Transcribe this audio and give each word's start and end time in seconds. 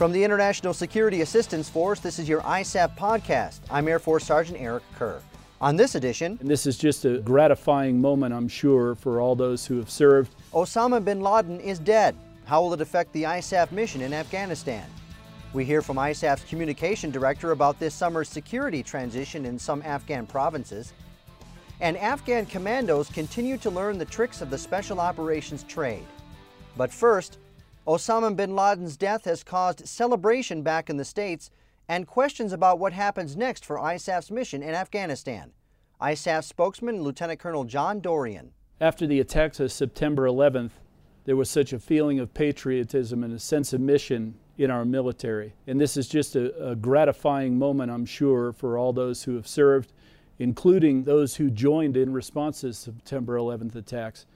From 0.00 0.12
the 0.12 0.24
International 0.24 0.72
Security 0.72 1.20
Assistance 1.20 1.68
Force, 1.68 2.00
this 2.00 2.18
is 2.18 2.26
your 2.26 2.40
ISAF 2.40 2.96
podcast. 2.96 3.58
I'm 3.70 3.86
Air 3.86 3.98
Force 3.98 4.24
Sergeant 4.24 4.58
Eric 4.58 4.82
Kerr. 4.96 5.20
On 5.60 5.76
this 5.76 5.94
edition, 5.94 6.38
and 6.40 6.48
this 6.48 6.64
is 6.64 6.78
just 6.78 7.04
a 7.04 7.18
gratifying 7.18 8.00
moment, 8.00 8.32
I'm 8.32 8.48
sure, 8.48 8.94
for 8.94 9.20
all 9.20 9.36
those 9.36 9.66
who 9.66 9.76
have 9.76 9.90
served. 9.90 10.34
Osama 10.54 11.04
bin 11.04 11.20
Laden 11.20 11.60
is 11.60 11.78
dead. 11.78 12.16
How 12.46 12.62
will 12.62 12.72
it 12.72 12.80
affect 12.80 13.12
the 13.12 13.24
ISAF 13.24 13.72
mission 13.72 14.00
in 14.00 14.14
Afghanistan? 14.14 14.88
We 15.52 15.66
hear 15.66 15.82
from 15.82 15.98
ISAF's 15.98 16.48
communication 16.48 17.10
director 17.10 17.50
about 17.50 17.78
this 17.78 17.94
summer's 17.94 18.30
security 18.30 18.82
transition 18.82 19.44
in 19.44 19.58
some 19.58 19.82
Afghan 19.82 20.26
provinces. 20.26 20.94
And 21.82 21.98
Afghan 21.98 22.46
commandos 22.46 23.10
continue 23.10 23.58
to 23.58 23.68
learn 23.68 23.98
the 23.98 24.06
tricks 24.06 24.40
of 24.40 24.48
the 24.48 24.56
special 24.56 24.98
operations 24.98 25.62
trade. 25.64 26.06
But 26.78 26.90
first, 26.90 27.36
Osama 27.86 28.34
bin 28.36 28.54
Laden's 28.54 28.96
death 28.96 29.24
has 29.24 29.42
caused 29.42 29.88
celebration 29.88 30.62
back 30.62 30.90
in 30.90 30.96
the 30.98 31.04
States 31.04 31.50
and 31.88 32.06
questions 32.06 32.52
about 32.52 32.78
what 32.78 32.92
happens 32.92 33.36
next 33.36 33.64
for 33.64 33.78
ISAF's 33.78 34.30
mission 34.30 34.62
in 34.62 34.74
Afghanistan. 34.74 35.52
ISAF 36.00 36.44
spokesman 36.44 37.02
Lieutenant 37.02 37.40
Colonel 37.40 37.64
John 37.64 38.00
Dorrian. 38.00 38.50
After 38.80 39.06
the 39.06 39.20
attacks 39.20 39.60
of 39.60 39.72
September 39.72 40.26
11th, 40.26 40.70
there 41.24 41.36
was 41.36 41.50
such 41.50 41.72
a 41.72 41.78
feeling 41.78 42.18
of 42.18 42.32
patriotism 42.32 43.24
and 43.24 43.32
a 43.32 43.38
sense 43.38 43.72
of 43.72 43.80
mission 43.80 44.34
in 44.58 44.70
our 44.70 44.84
military. 44.84 45.54
And 45.66 45.80
this 45.80 45.96
is 45.96 46.06
just 46.06 46.36
a, 46.36 46.70
a 46.70 46.76
gratifying 46.76 47.58
moment, 47.58 47.90
I'm 47.90 48.06
sure, 48.06 48.52
for 48.52 48.78
all 48.78 48.92
those 48.92 49.24
who 49.24 49.36
have 49.36 49.48
served, 49.48 49.92
including 50.38 51.04
those 51.04 51.36
who 51.36 51.50
joined 51.50 51.96
in 51.96 52.12
response 52.12 52.60
to 52.60 52.72
September 52.72 53.36
11th 53.36 53.74
attacks. 53.74 54.26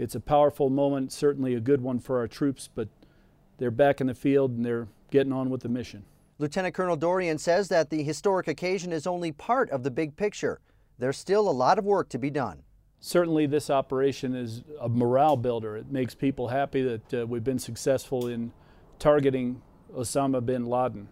It's 0.00 0.14
a 0.14 0.20
powerful 0.20 0.70
moment, 0.70 1.12
certainly 1.12 1.54
a 1.54 1.60
good 1.60 1.82
one 1.82 1.98
for 1.98 2.16
our 2.16 2.26
troops, 2.26 2.70
but 2.74 2.88
they're 3.58 3.70
back 3.70 4.00
in 4.00 4.06
the 4.06 4.14
field 4.14 4.52
and 4.52 4.64
they're 4.64 4.88
getting 5.10 5.30
on 5.30 5.50
with 5.50 5.60
the 5.60 5.68
mission. 5.68 6.06
Lieutenant 6.38 6.74
Colonel 6.74 6.96
Dorrian 6.96 7.38
says 7.38 7.68
that 7.68 7.90
the 7.90 8.02
historic 8.02 8.48
occasion 8.48 8.94
is 8.94 9.06
only 9.06 9.30
part 9.30 9.68
of 9.68 9.82
the 9.82 9.90
big 9.90 10.16
picture. 10.16 10.58
There's 10.98 11.18
still 11.18 11.46
a 11.46 11.52
lot 11.52 11.78
of 11.78 11.84
work 11.84 12.08
to 12.10 12.18
be 12.18 12.30
done. 12.30 12.62
Certainly, 13.00 13.48
this 13.48 13.68
operation 13.68 14.34
is 14.34 14.62
a 14.80 14.88
morale 14.88 15.36
builder. 15.36 15.76
It 15.76 15.92
makes 15.92 16.14
people 16.14 16.48
happy 16.48 16.82
that 16.82 17.14
uh, 17.14 17.26
we've 17.26 17.44
been 17.44 17.58
successful 17.58 18.28
in 18.28 18.52
targeting 18.98 19.60
Osama 19.94 20.44
bin 20.44 20.64
Laden. 20.64 21.08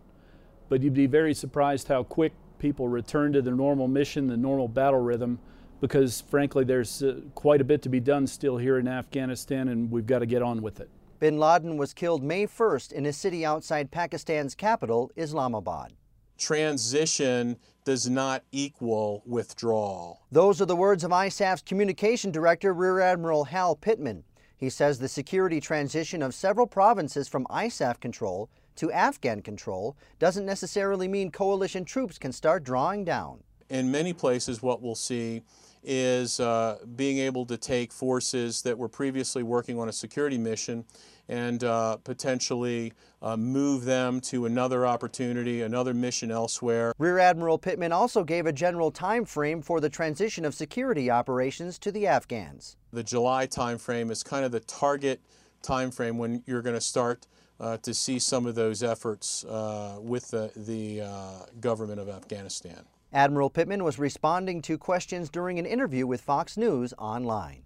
But 0.70 0.82
you'd 0.82 0.94
be 0.94 1.06
very 1.06 1.34
surprised 1.34 1.88
how 1.88 2.04
quick 2.04 2.32
people 2.58 2.88
return 2.88 3.34
to 3.34 3.42
their 3.42 3.54
normal 3.54 3.86
mission, 3.86 4.28
the 4.28 4.36
normal 4.38 4.66
battle 4.66 5.00
rhythm, 5.00 5.40
because 5.80 6.20
frankly, 6.20 6.64
there's 6.64 7.02
uh, 7.02 7.20
quite 7.34 7.60
a 7.60 7.64
bit 7.64 7.82
to 7.82 7.88
be 7.88 8.00
done 8.00 8.26
still 8.26 8.56
here 8.56 8.78
in 8.78 8.88
Afghanistan, 8.88 9.68
and 9.68 9.90
we've 9.90 10.06
got 10.06 10.20
to 10.20 10.26
get 10.26 10.42
on 10.42 10.62
with 10.62 10.80
it. 10.80 10.90
Bin 11.20 11.38
Laden 11.38 11.76
was 11.76 11.92
killed 11.92 12.22
May 12.22 12.46
1st 12.46 12.92
in 12.92 13.06
a 13.06 13.12
city 13.12 13.44
outside 13.44 13.90
Pakistan's 13.90 14.54
capital, 14.54 15.10
Islamabad. 15.16 15.92
Transition 16.38 17.56
does 17.84 18.08
not 18.08 18.44
equal 18.52 19.22
withdrawal. 19.26 20.20
Those 20.30 20.60
are 20.60 20.66
the 20.66 20.76
words 20.76 21.02
of 21.02 21.10
ISAF's 21.10 21.62
communication 21.62 22.30
director, 22.30 22.72
Rear 22.72 23.00
Admiral 23.00 23.44
Hal 23.44 23.74
Pittman. 23.74 24.22
He 24.56 24.70
says 24.70 24.98
the 24.98 25.08
security 25.08 25.60
transition 25.60 26.22
of 26.22 26.34
several 26.34 26.66
provinces 26.66 27.28
from 27.28 27.46
ISAF 27.46 27.98
control 27.98 28.48
to 28.76 28.92
Afghan 28.92 29.42
control 29.42 29.96
doesn't 30.20 30.46
necessarily 30.46 31.08
mean 31.08 31.32
coalition 31.32 31.84
troops 31.84 32.18
can 32.18 32.30
start 32.30 32.62
drawing 32.62 33.04
down. 33.04 33.42
In 33.70 33.90
many 33.90 34.12
places, 34.12 34.62
what 34.62 34.80
we'll 34.80 34.94
see 34.94 35.42
is 35.82 36.40
uh, 36.40 36.78
being 36.96 37.18
able 37.18 37.46
to 37.46 37.56
take 37.56 37.92
forces 37.92 38.62
that 38.62 38.76
were 38.76 38.88
previously 38.88 39.42
working 39.42 39.78
on 39.78 39.88
a 39.88 39.92
security 39.92 40.38
mission 40.38 40.84
and 41.28 41.62
uh, 41.64 41.96
potentially 41.98 42.92
uh, 43.20 43.36
move 43.36 43.84
them 43.84 44.20
to 44.20 44.46
another 44.46 44.86
opportunity, 44.86 45.62
another 45.62 45.92
mission 45.92 46.30
elsewhere. 46.30 46.92
Rear 46.98 47.18
Admiral 47.18 47.58
Pittman 47.58 47.92
also 47.92 48.24
gave 48.24 48.46
a 48.46 48.52
general 48.52 48.90
time 48.90 49.24
frame 49.24 49.60
for 49.60 49.80
the 49.80 49.90
transition 49.90 50.44
of 50.44 50.54
security 50.54 51.10
operations 51.10 51.78
to 51.80 51.92
the 51.92 52.06
Afghans. 52.06 52.76
The 52.92 53.02
July 53.02 53.46
time 53.46 53.78
frame 53.78 54.10
is 54.10 54.22
kind 54.22 54.44
of 54.44 54.52
the 54.52 54.60
target 54.60 55.20
time 55.62 55.90
frame 55.90 56.18
when 56.18 56.42
you're 56.46 56.62
going 56.62 56.76
to 56.76 56.80
start 56.80 57.26
uh, 57.60 57.76
to 57.78 57.92
see 57.92 58.18
some 58.18 58.46
of 58.46 58.54
those 58.54 58.82
efforts 58.82 59.44
uh, 59.44 59.98
with 60.00 60.30
the, 60.30 60.52
the 60.56 61.02
uh, 61.02 61.46
government 61.60 62.00
of 62.00 62.08
Afghanistan. 62.08 62.84
Admiral 63.12 63.48
Pittman 63.48 63.84
was 63.84 63.98
responding 63.98 64.60
to 64.62 64.76
questions 64.76 65.30
during 65.30 65.58
an 65.58 65.64
interview 65.64 66.06
with 66.06 66.20
Fox 66.20 66.58
News 66.58 66.92
online. 66.98 67.62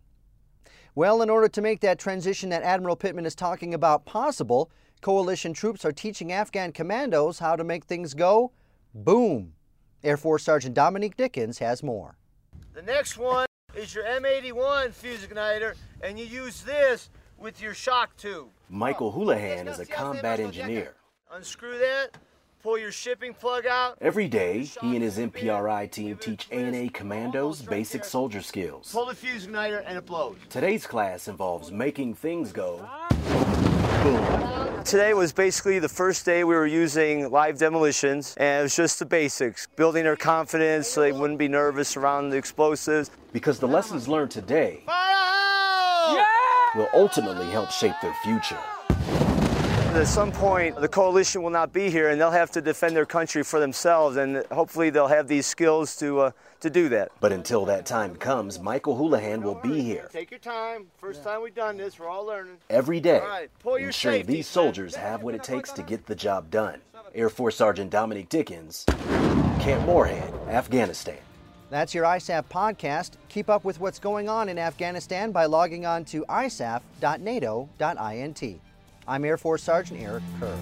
Well, 0.95 1.21
in 1.21 1.31
order 1.31 1.49
to 1.49 1.61
make 1.61 1.81
that 1.81 1.99
transition 1.99 2.51
that 2.51 2.63
Admiral 2.63 2.95
Pittman 2.95 3.27
is 3.27 3.35
talking 3.35 3.75
about 3.75 4.05
possible, 4.05 4.71
coalition 5.01 5.53
troops 5.53 5.85
are 5.85 5.91
teaching 5.91 6.31
Afghan 6.31 6.71
commandos 6.71 7.41
how 7.41 7.57
to 7.57 7.65
make 7.65 7.85
things 7.85 8.15
go 8.15 8.53
boom. 8.95 9.55
Air 10.05 10.17
Force 10.17 10.45
Sergeant 10.45 10.75
Dominique 10.75 11.17
Dickens 11.17 11.59
has 11.59 11.83
more. 11.83 12.17
The 12.73 12.83
next 12.83 13.19
one 13.19 13.47
is 13.75 13.95
your 13.95 14.05
M81 14.05 14.93
fuse 14.93 15.27
igniter, 15.27 15.75
and 16.03 16.21
you 16.21 16.25
use 16.25 16.63
this 16.63 17.11
with 17.37 17.61
your 17.61 17.75
shock 17.75 18.17
tube. 18.17 18.49
Michael 18.69 19.09
oh, 19.09 19.11
Houlihan 19.11 19.67
is 19.67 19.81
a 19.81 19.87
combat 19.87 20.39
engineer. 20.39 20.95
Unscrew 21.33 21.79
that, 21.79 22.11
pull 22.63 22.79
your 22.79 22.93
shipping 22.93 23.35
plug 23.35 23.67
out. 23.67 23.99
Every 24.01 24.29
day, 24.29 24.63
he 24.65 24.95
and 24.95 25.03
his 25.03 25.19
MPRI 25.19 25.91
team 25.91 26.17
teach 26.17 26.47
ANA 26.53 26.91
commandos 26.91 27.61
basic 27.61 28.05
soldier 28.05 28.41
skills. 28.41 28.91
Pull 28.93 29.07
the 29.07 29.15
fuse 29.15 29.47
igniter 29.47 29.83
and 29.85 29.99
it 29.99 30.07
blows. 30.07 30.37
Today's 30.49 30.87
class 30.87 31.29
involves 31.29 31.73
making 31.73 32.15
things 32.15 32.53
go 32.53 32.89
boom. 34.03 34.85
Today 34.85 35.15
was 35.15 35.33
basically 35.33 35.79
the 35.79 35.89
first 35.89 36.25
day 36.25 36.45
we 36.45 36.55
were 36.55 36.67
using 36.67 37.31
live 37.31 37.59
demolitions, 37.59 38.35
and 38.37 38.61
it 38.61 38.63
was 38.63 38.77
just 38.77 38.99
the 38.99 39.07
basics, 39.07 39.69
building 39.77 40.05
their 40.05 40.17
confidence 40.17 40.89
so 40.89 41.01
they 41.01 41.13
wouldn't 41.13 41.39
be 41.39 41.49
nervous 41.49 41.97
around 41.97 42.31
the 42.31 42.37
explosives. 42.37 43.11
Because 43.33 43.59
the 43.59 43.69
lessons 43.69 44.09
learned 44.09 44.31
today 44.31 44.83
yeah! 44.87 46.27
will 46.75 46.89
ultimately 46.95 47.47
help 47.51 47.71
shape 47.71 47.95
their 48.03 48.15
future. 48.25 48.59
At 49.95 50.09
some 50.09 50.33
point, 50.33 50.81
the 50.81 50.89
coalition 50.89 51.43
will 51.43 51.51
not 51.51 51.73
be 51.73 51.91
here, 51.91 52.09
and 52.09 52.21
they'll 52.21 52.31
have 52.31 52.51
to 52.53 52.61
defend 52.61 52.97
their 52.97 53.07
country 53.07 53.45
for 53.45 53.61
themselves, 53.61 54.17
and 54.17 54.45
hopefully 54.51 54.91
they'll 54.91 55.07
have 55.07 55.29
these 55.29 55.47
skills 55.47 55.95
to 55.97 56.21
uh, 56.21 56.31
to 56.61 56.71
do 56.71 56.89
that. 56.89 57.13
But 57.21 57.31
until 57.31 57.67
that 57.67 57.87
time 57.87 58.17
comes, 58.17 58.59
Michael 58.59 58.97
Houlihan 58.97 59.43
will 59.43 59.57
be 59.57 59.83
here. 59.83 60.09
Take 60.11 60.31
your 60.31 60.41
time. 60.41 60.87
First 60.97 61.23
time 61.23 61.43
we've 61.43 61.55
done 61.55 61.77
this, 61.77 61.99
we're 61.99 62.09
all 62.09 62.25
learning. 62.25 62.57
Every 62.71 63.01
day, 63.01 63.21
All 63.21 63.29
right, 63.29 63.51
ensuring 63.65 63.93
safety, 63.93 64.33
these 64.33 64.49
soldiers 64.49 64.97
have 64.97 65.23
what 65.23 65.35
it 65.35 65.45
takes 65.45 65.71
to 65.73 65.83
get 65.83 66.07
the 66.07 66.17
job 66.17 66.51
done. 66.51 66.81
Air 67.15 67.29
Force 67.29 67.57
Sergeant 67.57 67.91
Dominic 67.91 68.29
Dickens, 68.29 68.85
Camp 69.61 69.85
Morehead, 69.85 70.33
Afghanistan. 70.49 71.19
That's 71.69 71.95
your 71.95 72.05
ISAF 72.05 72.45
podcast. 72.47 73.13
Keep 73.29 73.51
up 73.51 73.65
with 73.65 73.79
what's 73.79 73.99
going 73.99 74.29
on 74.29 74.49
in 74.49 74.59
Afghanistan 74.59 75.33
by 75.33 75.45
logging 75.45 75.87
on 75.87 76.05
to 76.07 76.25
isaf.nato.int. 76.27 78.61
I'm 79.07 79.25
Air 79.25 79.37
Force 79.37 79.63
Sergeant 79.65 80.01
Eric 80.01 80.23
Kerr. 80.39 80.57